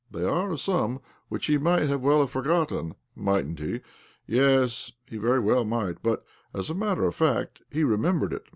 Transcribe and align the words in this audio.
They 0.09 0.23
are 0.23 0.51
a 0.51 0.57
sum 0.57 0.99
which 1.29 1.45
he 1.45 1.59
might 1.59 1.95
well 1.97 2.21
have 2.21 2.31
forgotten, 2.31 2.95
mightn't 3.15 3.59
he? 3.59 3.81
Yes, 4.25 4.93
he 5.05 5.17
very 5.17 5.39
well 5.39 5.63
might. 5.63 6.01
But 6.01 6.25
as 6.55 6.71
a 6.71 6.73
matter 6.73 7.05
of 7.05 7.13
fact, 7.13 7.61
he 7.69 7.83
remembered 7.83 8.33
it. 8.33 8.47